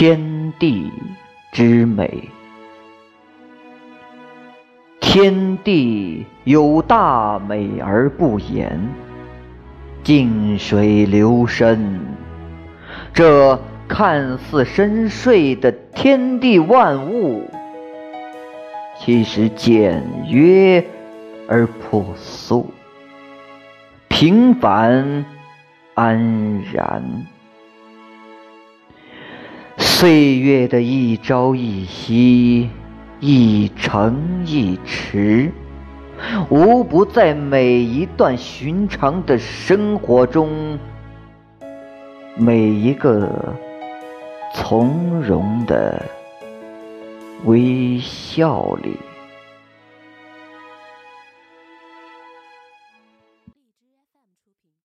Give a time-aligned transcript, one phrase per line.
[0.00, 0.90] 天地
[1.52, 2.30] 之美，
[4.98, 8.80] 天地有大美而不言，
[10.02, 12.00] 静水流深。
[13.12, 17.46] 这看似深邃的天地万物，
[18.98, 20.82] 其实简约
[21.46, 22.72] 而朴素，
[24.08, 25.26] 平凡
[25.92, 27.04] 安然。
[30.00, 32.70] 岁月的一朝一夕，
[33.20, 35.52] 一城一池，
[36.48, 40.78] 无不在每一段寻常的生活中，
[42.34, 43.54] 每一个
[44.54, 46.02] 从容的
[47.44, 48.96] 微笑里。